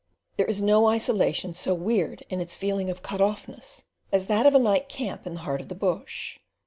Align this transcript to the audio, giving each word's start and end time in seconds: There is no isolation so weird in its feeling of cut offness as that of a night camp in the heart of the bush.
There 0.35 0.47
is 0.47 0.63
no 0.63 0.87
isolation 0.87 1.53
so 1.53 1.75
weird 1.75 2.23
in 2.27 2.39
its 2.41 2.55
feeling 2.57 2.89
of 2.89 3.03
cut 3.03 3.21
offness 3.21 3.83
as 4.11 4.25
that 4.25 4.47
of 4.47 4.55
a 4.55 4.57
night 4.57 4.89
camp 4.89 5.27
in 5.27 5.35
the 5.35 5.41
heart 5.41 5.61
of 5.61 5.67
the 5.69 5.75
bush. 5.75 6.39